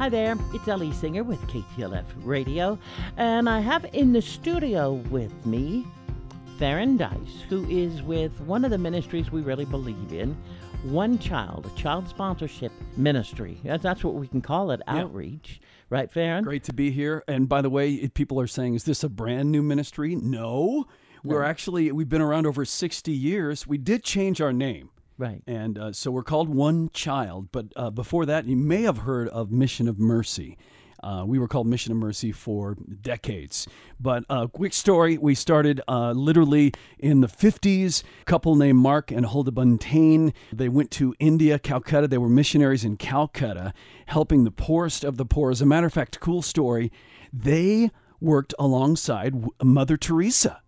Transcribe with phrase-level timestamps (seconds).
[0.00, 2.78] Hi there, it's Ellie Singer with KTLF Radio,
[3.18, 5.86] and I have in the studio with me
[6.58, 10.34] Theron Dice, who is with one of the ministries we really believe in,
[10.84, 13.60] One Child, a child sponsorship ministry.
[13.62, 15.60] That's, what we can call it, outreach.
[15.90, 16.44] Right, Theron?
[16.44, 17.22] Great to be here.
[17.28, 20.16] And by the way, people are saying, is this a brand new ministry?
[20.16, 20.86] No.
[21.22, 23.66] We're actually, we've been around over 60 years.
[23.66, 24.88] We did change our name.
[25.20, 25.42] Right.
[25.46, 27.50] And uh, so we're called One Child.
[27.52, 30.56] But uh, before that, you may have heard of Mission of Mercy.
[31.02, 33.68] Uh, we were called Mission of Mercy for decades.
[34.00, 38.02] But a uh, quick story we started uh, literally in the 50s.
[38.22, 40.32] A couple named Mark and Hulda Buntain.
[40.54, 42.08] They went to India, Calcutta.
[42.08, 43.74] They were missionaries in Calcutta,
[44.06, 45.50] helping the poorest of the poor.
[45.50, 46.90] As a matter of fact, cool story.
[47.30, 47.90] They
[48.22, 50.62] worked alongside Mother Teresa.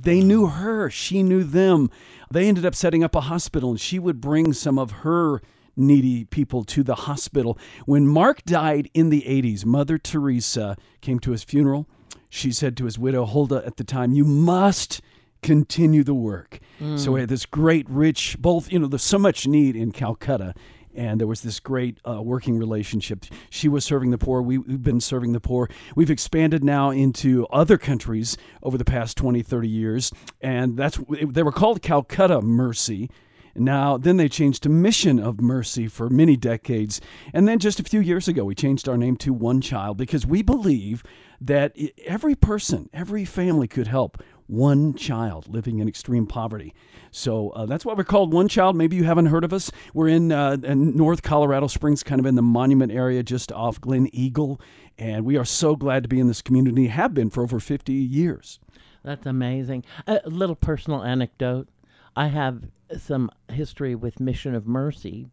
[0.00, 1.90] They knew her, she knew them.
[2.30, 5.42] They ended up setting up a hospital, and she would bring some of her
[5.76, 7.58] needy people to the hospital.
[7.84, 11.86] When Mark died in the 80s, Mother Teresa came to his funeral.
[12.28, 15.00] She said to his widow, Hulda, at the time, You must
[15.42, 16.58] continue the work.
[16.80, 16.98] Mm.
[16.98, 20.54] So we had this great, rich, both, you know, there's so much need in Calcutta
[20.98, 23.24] and there was this great uh, working relationship.
[23.48, 24.42] She was serving the poor.
[24.42, 25.70] We, have been serving the poor.
[25.94, 31.42] We've expanded now into other countries over the past 20, 30 years, and that's they
[31.42, 33.08] were called Calcutta Mercy.
[33.54, 37.00] Now, then they changed to Mission of Mercy for many decades.
[37.32, 40.26] And then just a few years ago, we changed our name to One Child because
[40.26, 41.02] we believe
[41.40, 46.74] that every person, every family could help one child living in extreme poverty.
[47.10, 48.76] So uh, that's why we're called One Child.
[48.76, 49.70] Maybe you haven't heard of us.
[49.94, 53.80] We're in, uh, in North Colorado Springs, kind of in the Monument area, just off
[53.80, 54.60] Gleneagle,
[54.98, 56.88] and we are so glad to be in this community.
[56.88, 58.58] Have been for over 50 years.
[59.04, 59.84] That's amazing.
[60.06, 61.68] A little personal anecdote.
[62.16, 62.64] I have
[62.98, 65.28] some history with Mission of Mercy.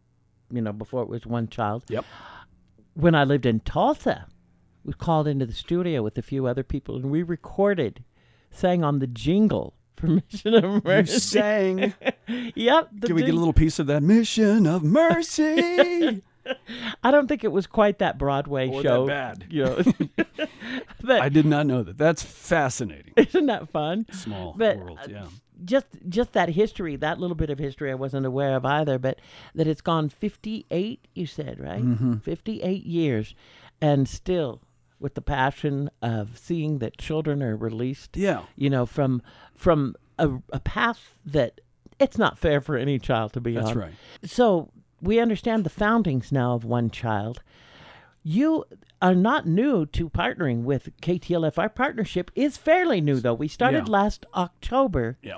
[0.50, 1.84] You know, before it was One Child.
[1.88, 2.04] Yep.
[2.94, 4.26] When I lived in Tulsa,
[4.84, 8.04] we called into the studio with a few other people, and we recorded,
[8.56, 11.12] sang on the jingle for Mission of Mercy.
[11.12, 11.94] You sang.
[12.54, 12.90] yep.
[13.02, 16.22] Can we get a little piece of that Mission of Mercy?
[17.02, 19.06] I don't think it was quite that Broadway or show.
[19.06, 19.52] That bad.
[19.52, 19.82] You know.
[21.02, 21.98] but, I did not know that.
[21.98, 23.14] That's fascinating.
[23.16, 24.06] Isn't that fun?
[24.12, 25.26] Small but, world, uh, yeah.
[25.64, 29.18] Just just that history, that little bit of history I wasn't aware of either, but
[29.54, 31.82] that it's gone 58, you said, right?
[31.82, 32.18] Mm-hmm.
[32.18, 33.34] 58 years
[33.80, 34.60] and still
[35.06, 38.16] with the passion of seeing that children are released.
[38.16, 38.42] Yeah.
[38.56, 39.22] You know, from
[39.54, 41.60] from a, a path that
[42.00, 43.74] it's not fair for any child to be That's on.
[43.74, 43.94] That's right.
[44.28, 47.40] So we understand the foundings now of One Child.
[48.24, 48.64] You
[49.00, 51.56] are not new to partnering with KTLF.
[51.56, 53.34] Our partnership is fairly new, though.
[53.34, 53.92] We started Yeah.
[53.92, 55.36] last October, Yeah.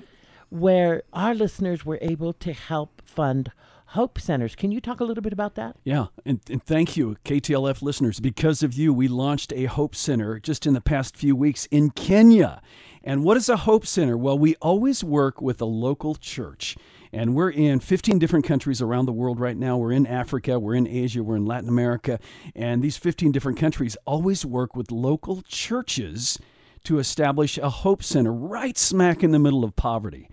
[0.48, 3.52] where our listeners were able to help fund
[3.93, 4.54] Hope Centers.
[4.54, 5.76] Can you talk a little bit about that?
[5.82, 8.21] Yeah, and, and thank you, KTLF listeners.
[8.21, 11.88] Because of you, we launched a Hope Center just in the past few weeks in
[11.91, 12.60] Kenya.
[13.03, 14.19] And what is a Hope Center?
[14.19, 16.77] Well, we always work with a local church.
[17.15, 19.78] And we're in 15 different countries around the world right now.
[19.78, 22.21] We're in Africa, we're in Asia, we're in Latin America.
[22.54, 26.38] And these 15 different countries always work with local churches
[26.84, 30.28] to establish a Hope Center right smack in the middle of poverty.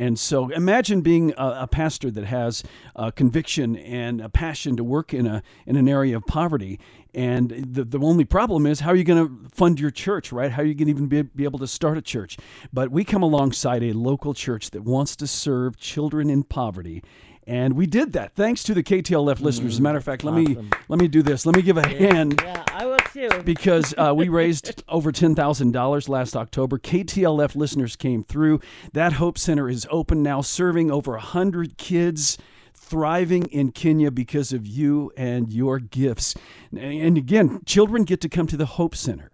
[0.00, 2.64] And so imagine being a, a pastor that has
[2.96, 6.80] a conviction and a passion to work in a in an area of poverty.
[7.12, 10.50] And the, the only problem is how are you going to fund your church, right?
[10.50, 12.38] How are you going to even be, be able to start a church?
[12.72, 17.02] But we come alongside a local church that wants to serve children in poverty.
[17.46, 19.74] And we did that thanks to the KTLF listeners.
[19.74, 20.56] As a matter of fact, let me
[20.88, 21.44] let me do this.
[21.44, 23.28] Let me give a hand Yeah, I will too.
[23.44, 26.78] because uh, we raised over $10,000 last October.
[26.78, 28.60] KTLF listeners came through.
[28.92, 32.38] That Hope Center is open now, serving over 100 kids.
[32.74, 36.34] Thriving in Kenya because of you and your gifts.
[36.76, 39.29] And again, children get to come to the Hope Center.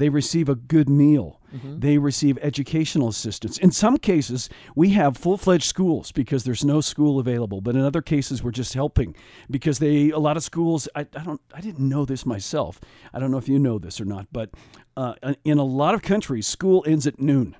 [0.00, 1.40] They receive a good meal.
[1.80, 3.58] They receive educational assistance.
[3.58, 7.60] In some cases, we have full fledged schools because there's no school available.
[7.60, 9.14] But in other cases, we're just helping
[9.50, 10.88] because they a lot of schools.
[10.94, 11.40] I, I don't.
[11.52, 12.80] I didn't know this myself.
[13.12, 14.50] I don't know if you know this or not, but
[14.96, 15.14] uh,
[15.44, 17.56] in a lot of countries, school ends at noon.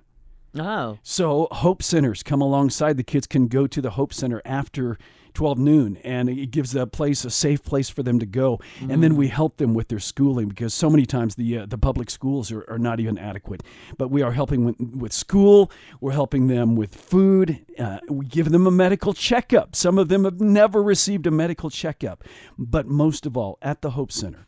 [0.58, 2.96] Oh, So Hope Centers come alongside.
[2.96, 4.98] The kids can go to the Hope Center after
[5.34, 8.58] 12 noon, and it gives a place, a safe place for them to go.
[8.80, 11.78] And then we help them with their schooling because so many times the uh, the
[11.78, 13.62] public schools are, are not even adequate.
[13.96, 15.70] But we are helping with, with school.
[16.00, 17.64] We're helping them with food.
[17.78, 19.76] Uh, we give them a medical checkup.
[19.76, 22.24] Some of them have never received a medical checkup.
[22.58, 24.46] But most of all, at the Hope Center,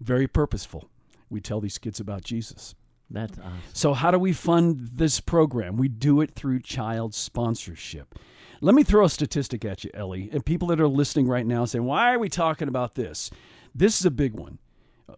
[0.00, 0.88] very purposeful.
[1.30, 2.74] We tell these kids about Jesus.
[3.10, 3.60] That's awesome.
[3.72, 5.76] So, how do we fund this program?
[5.76, 8.18] We do it through child sponsorship.
[8.60, 11.64] Let me throw a statistic at you, Ellie, and people that are listening right now
[11.64, 13.30] saying, Why are we talking about this?
[13.74, 14.58] This is a big one.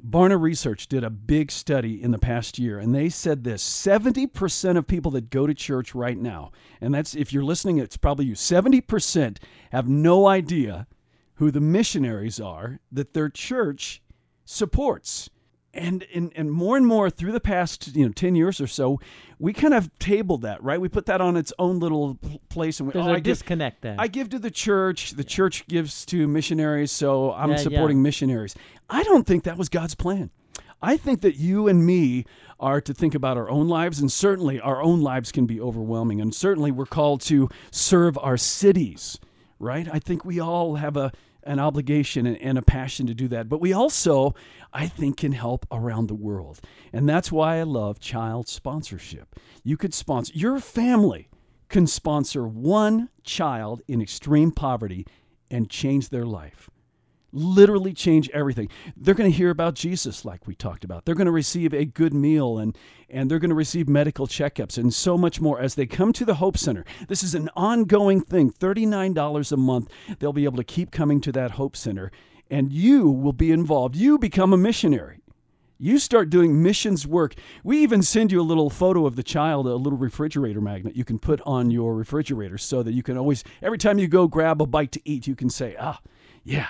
[0.05, 4.76] Barna Research did a big study in the past year, and they said this 70%
[4.76, 8.26] of people that go to church right now, and that's if you're listening, it's probably
[8.26, 9.38] you, 70%
[9.73, 10.87] have no idea
[11.37, 14.02] who the missionaries are that their church
[14.44, 15.31] supports
[15.79, 19.01] and, and and more and more through the past you know 10 years or so
[19.39, 22.93] we kind of tabled that right we put that on its own little place and
[22.93, 23.97] we oh, I give, disconnect there.
[23.99, 27.63] I give to the church the church gives to missionaries so I'm Yeah, yeah.
[27.63, 28.55] supporting missionaries
[28.91, 30.31] I don't think that was God's plan
[30.81, 32.25] I think that you and me
[32.61, 36.21] are to think about our own lives, and certainly our own lives can be overwhelming,
[36.21, 39.19] and certainly we're called to serve our cities,
[39.59, 39.89] right?
[39.93, 41.13] I think we all have a
[41.49, 44.35] an obligation and, a passion to do that, but we also,
[44.73, 46.61] I think, can help around the world,
[46.93, 49.35] and that's why I love child sponsorship.
[49.65, 51.29] You could sponsor your family
[51.69, 55.06] can sponsor one child in extreme poverty
[55.50, 56.71] and change their life
[57.33, 58.69] literally change everything.
[58.97, 61.05] They're going to hear about Jesus like we talked about.
[61.05, 62.77] They're going to receive a good meal and
[63.11, 66.27] and they're going to receive medical checkups and so much more as they come to
[66.27, 66.85] the Hope Center.
[67.09, 68.51] This is an ongoing thing.
[68.51, 69.91] $39 a month.
[70.19, 72.13] They'll be able to keep coming to that Hope Center
[72.51, 73.97] and you will be involved.
[73.97, 75.21] You become a missionary.
[75.81, 77.35] You start doing missions work.
[77.63, 81.05] We even send you a little photo of the child, a little refrigerator magnet you
[81.05, 84.61] can put on your refrigerator so that you can always, every time you go grab
[84.61, 86.01] a bite to eat, you can say, ah,
[86.43, 86.67] yeah,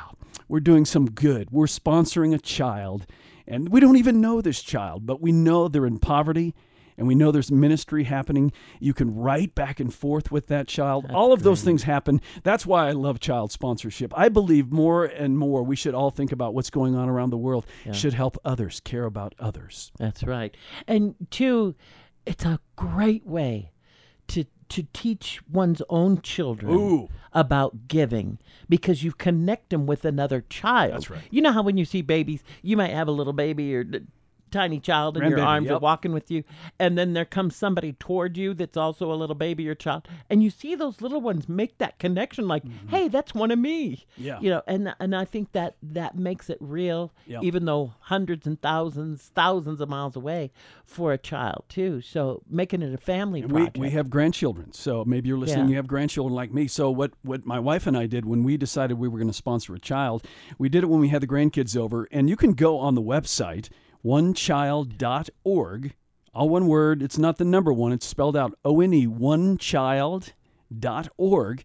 [0.49, 1.51] we're doing some good.
[1.51, 3.07] We're sponsoring a child.
[3.47, 6.55] And we don't even know this child, but we know they're in poverty
[6.99, 8.53] and we know there's ministry happening.
[8.81, 11.07] You can write back and forth with that child.
[11.11, 12.21] all of those things happen.
[12.43, 14.13] That's why I love child sponsorship.
[14.17, 17.39] I believe more and more we should all think about what's going on around the
[17.39, 19.93] world, should help others, care about others.
[19.99, 20.55] That's right.
[20.89, 21.77] And two,
[22.27, 23.71] it's a great way
[24.29, 27.09] to to teach one's own children Ooh.
[27.33, 28.39] about giving
[28.69, 30.95] because you connect them with another child.
[30.95, 31.23] That's right.
[31.31, 33.85] You know how when you see babies, you might have a little baby or
[34.51, 35.83] tiny child in your arms or yep.
[35.83, 36.45] walking with you,
[36.79, 40.43] and then there comes somebody toward you that's also a little baby or child, and
[40.43, 44.25] you see those little ones make that connection, like, "Hey, that's one of me." Mm-hmm.
[44.25, 44.41] Yeah.
[44.41, 47.43] You know, and and I think that that makes it real, Yep.
[47.43, 50.51] even though hundreds and thousands, thousands of miles away
[50.85, 52.01] for a child too.
[52.01, 54.73] So making it a family And we, we have grandchildren.
[54.73, 55.71] So maybe you're listening, Yeah.
[55.71, 56.67] you have grandchildren like me.
[56.67, 59.35] So what, what my wife and I did when we decided we were going to
[59.35, 60.25] sponsor a child,
[60.59, 62.09] we did it when we had the grandkids over.
[62.11, 63.69] And you can go on the website,
[64.05, 65.95] onechild.org.
[66.35, 67.03] All one word.
[67.03, 67.93] It's not the number one.
[67.93, 71.65] It's spelled out O-N-E, onechild.org.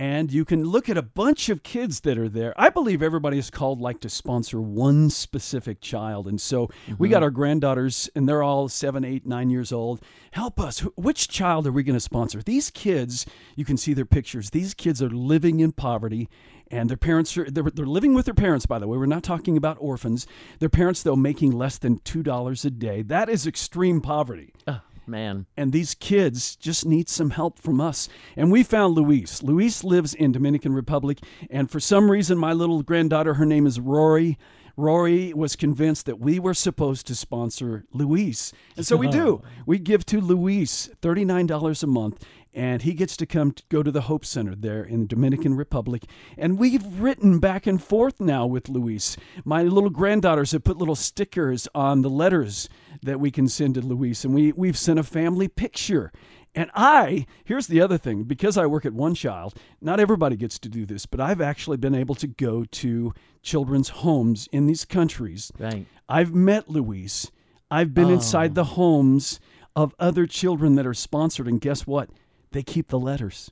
[0.00, 2.54] And you can look at a bunch of kids that are there.
[2.56, 6.26] I believe everybody is called like to sponsor one specific child.
[6.26, 7.12] And so we mm-hmm.
[7.12, 10.00] got our granddaughters, and they're all seven, eight, nine years old.
[10.30, 10.80] Help us.
[10.96, 12.42] Which child are we going to sponsor?
[12.42, 13.26] These kids,
[13.56, 14.48] you can see their pictures.
[14.48, 16.30] These kids are living in poverty,
[16.70, 18.96] and their parents are, they're, they're living with their parents, by the way.
[18.96, 20.26] We're not talking about orphans.
[20.58, 23.02] Their parents, though, making less than $2 a day.
[23.02, 25.46] That is extreme poverty oh, man.
[25.56, 28.08] and these kids just need some help from us.
[28.36, 29.42] And we found Luis.
[29.42, 31.18] Luis lives in Dominican Republic,
[31.50, 34.38] and for some reason, my little granddaughter, her name is Rory.
[34.76, 39.42] Rory was convinced that we were supposed to sponsor Luis, and so we do.
[39.66, 43.62] We give to Luis thirty nine dollars a month, and he gets to come to
[43.68, 46.04] go to the Hope Center there in the Dominican Republic.
[46.36, 49.16] And we've written back and forth now with Luis.
[49.44, 52.68] My little granddaughters have put little stickers on the letters
[53.02, 56.12] that we can send to Luis, and we we've sent a family picture.
[56.54, 60.58] And I, here's the other thing, because I work at One Child, not everybody gets
[60.58, 64.84] to do this, but I've actually been able to go to children's homes in these
[64.84, 65.52] countries.
[65.58, 65.86] Right.
[66.08, 67.30] I've met Luis.
[67.70, 68.54] I've been inside oh.
[68.54, 69.38] the homes
[69.76, 72.10] of other children that are sponsored, and guess what?
[72.52, 73.50] They keep the letters.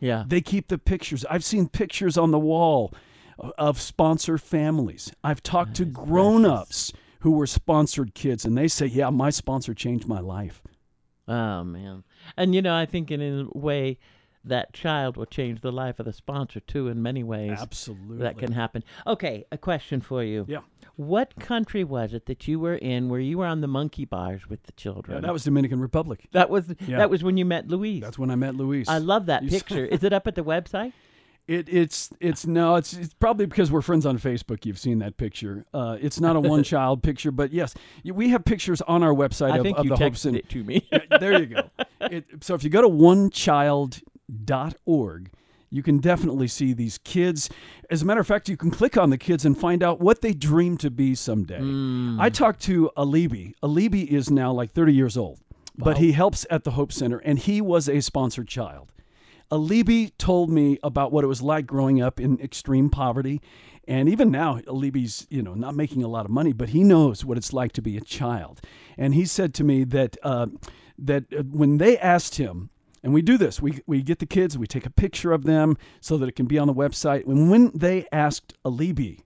[0.00, 0.24] Yeah.
[0.26, 1.24] They keep the pictures.
[1.30, 2.92] I've seen pictures on the wall
[3.58, 5.12] of sponsor families.
[5.22, 9.74] I've talked to grown ups who were sponsored kids, and they say, Yeah, my sponsor
[9.74, 10.62] changed my life.
[11.28, 12.04] Oh man.
[12.36, 13.98] And you know, I think in a way
[14.44, 17.58] that child will change the life of the sponsor too in many ways.
[17.60, 18.18] Absolutely.
[18.18, 18.82] That can happen.
[19.06, 20.46] Okay, a question for you.
[20.48, 20.60] Yeah.
[20.96, 24.48] What country was it that you were in where you were on the monkey bars
[24.48, 25.16] with the children?
[25.16, 26.26] Yeah, that was Dominican Republic.
[26.32, 26.98] that was Yeah.
[26.98, 28.02] that was when you met Luis.
[28.02, 28.88] That's when I met Luis.
[28.88, 29.84] I love that You picture.
[29.84, 30.92] Is it up at the website?
[31.48, 34.64] It, it's it's no it's, it's probably because we're friends on Facebook.
[34.64, 35.64] You've seen that picture.
[35.74, 39.50] Uh, it's not a one child picture, but yes, we have pictures on our website
[39.50, 40.88] I of, think of you the texted it to me.
[41.18, 41.62] There you go.
[42.02, 42.88] It, so if you go to
[44.30, 45.30] onechild.org,
[45.72, 47.48] you can definitely see these kids.
[47.90, 50.20] As a matter of fact, you can click on the kids and find out what
[50.20, 51.60] they dream to be someday.
[52.20, 53.50] I talked to Alibi.
[53.62, 55.38] Alibi is now like 30 years old,
[55.76, 58.92] but he helps at the Hope Center, and he was a sponsored child.
[59.52, 63.40] Alibi told me about what it was like growing up in extreme poverty.
[63.88, 67.24] And even now, Alibi's, you know, not making a lot of money, but he knows
[67.24, 68.60] what it's like to be a child.
[68.96, 70.46] And he said to me that uh,
[70.98, 72.70] that uh, when they asked him,
[73.02, 75.76] and we do this, we, we get the kids, we take a picture of them
[76.00, 77.26] so that it can be on the website.
[77.26, 79.22] And when they asked Alibi,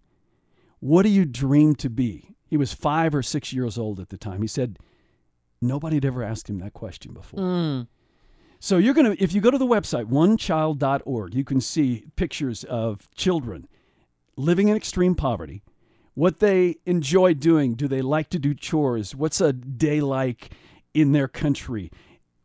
[0.81, 2.35] what do you dream to be?
[2.47, 4.43] He was five or six years old at the time.
[4.43, 4.79] He said,
[5.61, 7.41] nobody had ever asked him that question before.
[7.41, 7.89] Mm.
[8.61, 12.65] So you're going to, if you go to the website, onechild.org, you can see pictures
[12.65, 13.69] of children
[14.37, 15.63] living in extreme poverty,
[16.15, 17.75] what they enjoy doing.
[17.75, 19.15] Do they like to do chores?
[19.15, 20.51] What's a day like
[20.93, 21.91] in their country?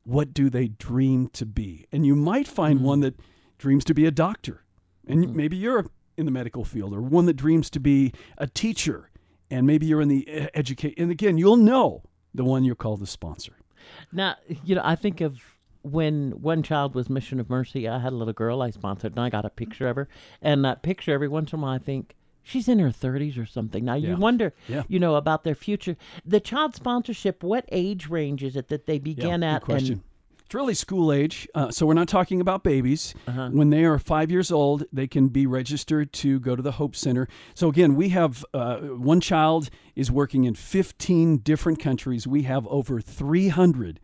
[0.10, 1.86] What do they dream to be?
[1.92, 2.84] And you might find Mm.
[2.84, 3.20] one that
[3.60, 4.64] dreams to be a doctor.
[5.08, 5.36] And Mm.
[5.36, 5.86] maybe you're
[6.18, 9.10] in the medical field, or one that dreams to be a teacher.
[9.52, 10.96] And maybe you're in the educate.
[10.98, 13.54] And again, you'll know the one you're called the sponsor.
[14.12, 15.42] Now, you know, I think of
[15.84, 17.88] when one child was Mission of Mercy.
[17.88, 20.10] I had a little girl I sponsored, and I got a picture of her.
[20.42, 22.16] And that picture, every once in a while, I think
[22.50, 23.86] she's in her thirties or something.
[23.86, 24.10] Now Yeah.
[24.10, 24.84] you wonder, Yeah.
[24.88, 25.96] you know, about their future.
[26.26, 27.44] The child sponsorship.
[27.44, 29.62] What age range is it that they begin Yeah, at?
[29.62, 30.04] good question.
[30.46, 33.14] it's really school age, uh, so we're not talking about babies.
[33.28, 33.50] Uh-huh.
[33.52, 36.96] When they are five years old, they can be registered to go to the Hope
[36.96, 37.28] Center.
[37.54, 42.26] So again, we have uh, one child is working in 15 different countries.
[42.26, 44.00] We have over 300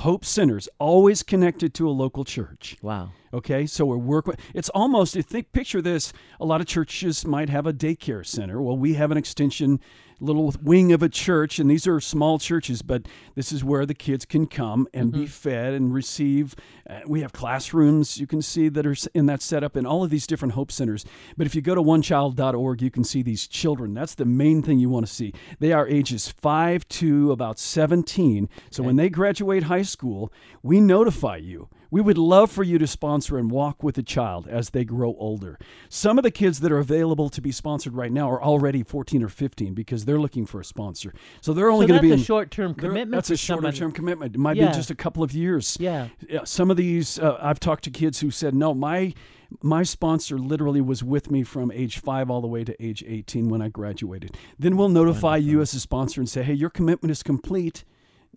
[0.00, 2.74] Hope Centers, always connected to a local church.
[2.80, 3.10] Wow.
[3.34, 4.32] Okay, so we're working.
[4.54, 5.14] It's almost.
[5.14, 8.62] If think, picture this: a lot of churches might have a daycare center.
[8.62, 9.78] Well, we have an extension,
[10.20, 13.94] little wing of a church, and these are small churches, but this is where the
[13.94, 16.54] kids can come and be fed and receive.
[16.88, 20.10] Uh, we have classrooms you can see that are in that setup in all of
[20.10, 21.04] these different hope centers.
[21.36, 23.94] But if you go to onechild.org, you can see these children.
[23.94, 25.32] That's the main thing you want to see.
[25.58, 28.48] They are ages five to about 17.
[28.70, 31.68] So when they graduate high school, we notify you.
[31.92, 35.16] We would love for you to sponsor and walk with a child as they grow
[35.18, 35.58] older.
[35.88, 39.24] Some of the kids that are available to be sponsored right now are already 14
[39.24, 41.14] or 15 because they're looking for a sponsor.
[41.40, 43.12] So they're only so going to be a short-term commitment.
[43.12, 43.78] That's a shorter somebody.
[43.78, 44.34] term commitment.
[44.34, 44.68] It might Yeah.
[44.70, 45.76] be just a couple of years.
[45.80, 46.08] Yeah.
[46.28, 49.14] Yeah, some of these uh, I've talked to kids who said, "No, my
[49.62, 53.48] my sponsor literally was with me from age 5 all the way to age 18
[53.48, 57.10] when I graduated." Then we'll notify you as a sponsor and say, "Hey, your commitment
[57.12, 57.84] is complete.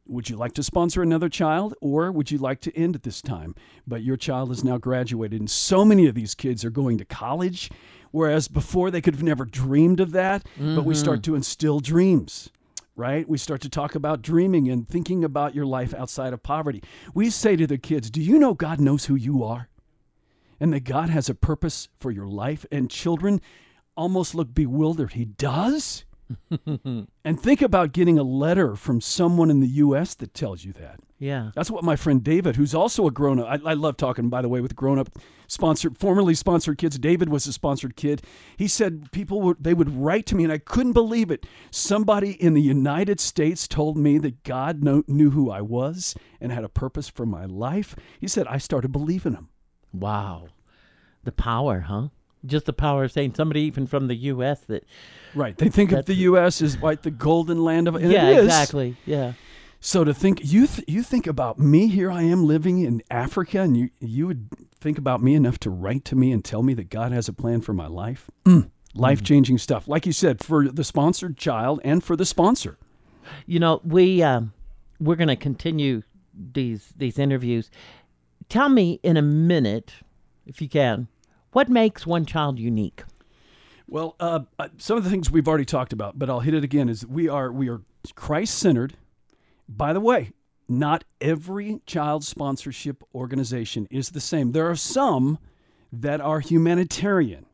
[0.06, 3.22] Would you like to sponsor another child or would you like to end at this
[3.22, 3.56] time?"
[3.88, 7.06] But your child has now graduated and so many of these kids are going to
[7.06, 7.70] college
[8.12, 11.32] whereas before they could have never dreamed of that, but we start mm-hmm.
[11.32, 12.52] to instill dreams
[12.96, 13.28] right?
[13.28, 16.84] We start to talk about dreaming and thinking about your life outside of poverty.
[17.14, 19.70] We say to the kids, Do you know God knows who you are?
[20.60, 22.66] And that God has a purpose for your life?
[22.72, 23.42] And children
[23.98, 25.14] almost look bewildered.
[25.14, 26.06] He does?
[27.26, 30.16] and think about getting a letter from someone in the U.S.
[30.16, 31.00] that tells you that.
[31.20, 31.52] Yeah.
[31.56, 34.42] That's what my friend David, who's also a grown up, I, I love talking, by
[34.42, 35.10] the way, with grown up
[35.48, 37.00] sponsored, formerly sponsored kids.
[37.00, 38.24] David was a sponsored kid.
[38.58, 41.46] He said people would, they would write to me, and I couldn't believe it.
[41.72, 46.52] Somebody in the United States told me that God know, knew who I was and
[46.52, 47.96] had a purpose for my life.
[48.20, 49.50] He said, I started believing him.
[49.94, 50.48] Wow.
[51.24, 52.10] The power, huh?
[52.46, 54.62] Just the power of saying somebody even from the U.S.
[54.62, 54.86] that.
[55.34, 55.58] Right.
[55.58, 56.62] They think of the U.S.
[56.62, 58.46] as like the golden land of, and yeah, it is.
[58.46, 58.98] exactly.
[59.06, 59.34] Yeah.
[59.80, 63.62] So to think you th- you think about me here I am living in Africa
[63.62, 64.48] and you you would
[64.80, 67.34] think about me enough to write to me and tell me that God has a
[67.34, 68.30] plan for my life.
[68.46, 68.70] Mm.
[68.96, 69.88] Life-changing stuff.
[69.88, 72.78] Like you said for the sponsored child and for the sponsor.
[73.46, 74.54] You know, we um,
[75.00, 77.70] we're going to continue these these interviews.
[78.50, 79.96] Tell me in a minute,
[80.46, 81.08] if you can,
[81.54, 83.04] what makes one child unique?
[83.88, 86.64] Well, uh, uh, some of the things we've already talked about, but I'll hit it
[86.64, 87.82] again is we are we are
[88.16, 88.96] Christ-centered.
[89.70, 90.32] By the way,
[90.68, 94.52] not every child sponsorship organization is the same.
[94.52, 95.38] There are some
[95.92, 97.46] that are humanitarian.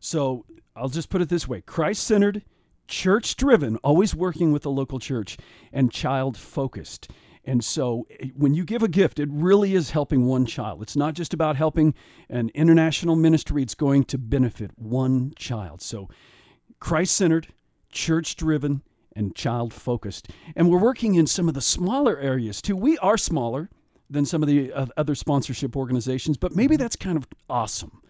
[0.00, 2.42] So I'll just put it this way Christ centered,
[2.88, 5.36] church driven, always working with the local church,
[5.72, 7.08] and child focused.
[7.44, 10.82] And so eh, when you give a gift, it really is helping one child.
[10.82, 11.94] It's not just about helping
[12.28, 15.82] an international ministry, it's going to benefit one child.
[15.82, 16.08] So
[16.80, 17.48] Christ centered,
[17.90, 18.82] church driven,
[19.14, 20.28] and child focused.
[20.56, 22.76] And we're working in some of the smaller areas too.
[22.76, 23.68] We are smaller
[24.08, 28.01] than some of the other sponsorship organizations, but maybe that's kind of awesome.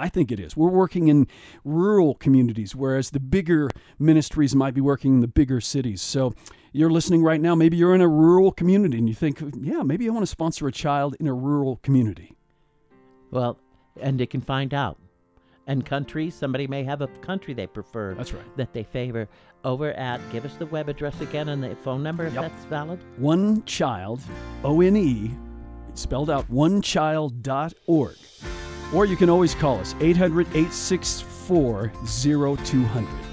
[0.00, 0.56] I think it is.
[0.56, 1.26] We're working in
[1.64, 6.00] rural communities, whereas the bigger ministries might be working in the bigger cities.
[6.00, 6.34] So
[6.72, 7.54] you're listening right now.
[7.54, 10.66] Maybe you're in a rural community and you think, yeah, maybe I want to sponsor
[10.66, 12.36] a child in a rural community.
[13.30, 13.58] Well,
[14.00, 14.98] and they can find out.
[15.66, 18.56] And countries, somebody may have a country they prefer That's right.
[18.56, 19.28] that they favor.
[19.62, 22.42] Over at, give us the web address again and the phone number if Yep.
[22.50, 22.98] that's valid.
[23.18, 24.20] One child,
[24.64, 25.30] O N E,
[25.94, 28.16] spelled out onechild.org.
[28.94, 33.29] Or you can always call us 800 864 0200.